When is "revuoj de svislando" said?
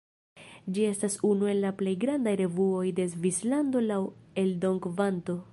2.43-3.87